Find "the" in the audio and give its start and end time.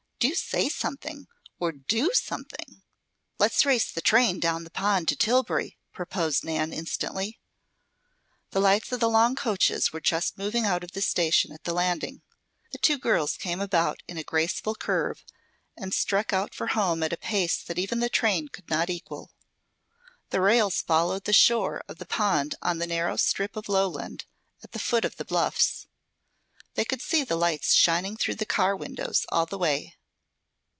3.91-4.01, 4.65-4.69, 8.51-8.59, 8.99-9.09, 10.91-11.01, 11.63-11.73, 12.71-12.77, 17.99-18.07, 20.29-20.39, 21.23-21.33, 21.97-22.05, 22.77-22.85, 24.73-24.77, 25.15-25.25, 27.23-27.35, 28.35-28.45, 29.47-29.57